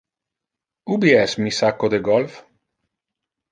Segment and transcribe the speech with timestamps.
[0.95, 2.41] Ubi es mi sacco de golf?